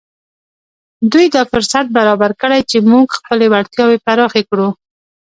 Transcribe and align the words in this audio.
دوی 1.11 1.27
دا 1.35 1.41
فرصت 1.51 1.85
برابر 1.97 2.31
کړی 2.41 2.61
چې 2.69 2.77
موږ 2.91 3.07
خپلې 3.19 3.45
وړتیاوې 3.49 3.97
پراخې 4.05 4.41
کړو 4.49 4.67